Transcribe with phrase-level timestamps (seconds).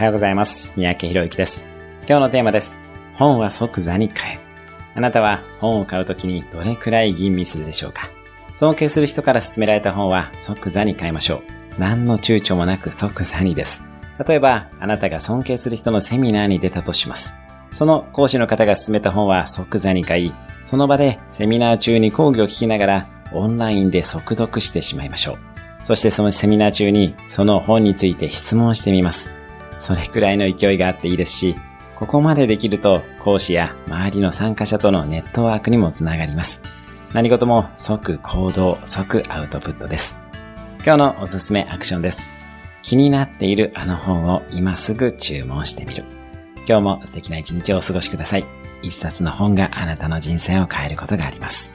[0.00, 0.72] はようございます。
[0.76, 1.66] 三宅博之です。
[2.08, 2.80] 今日のテーマです。
[3.16, 4.38] 本は即座に買え。
[4.94, 8.08] あなたは本を買うときにどれくらい吟味するでしょうか
[8.54, 11.42] 尊敬する人から勧められた本は即座に買いましょ
[11.76, 11.78] う。
[11.78, 13.84] 何の躊躇もなく即座にです。
[14.26, 17.34] 例えば、あなたが尊敬する人のセミナーに出たとします。
[17.70, 20.32] その講師の方が勧めた本は即座に買い、
[20.64, 25.38] その場でセミナー中に講義を聞きながらオンラインで速読してしまいましょう。
[25.84, 29.30] そしてそのセミナー中にその本について質問してみます。
[29.80, 31.56] それくらいの勢いがあっていいですし、
[31.96, 36.62] ここまでできると講師や周りの参加者とのネットワークにもつながります。
[37.12, 40.16] 何事も即行動、即アウトプットです。
[40.84, 42.30] 今日のおすすめアクションです。
[42.82, 46.04] 気になっているあの本を今すぐ注文してみる。
[46.68, 48.44] 今日も素敵な一日をお過ごしください。
[48.82, 51.69] 一冊の本があなたの人生を変えることがあります。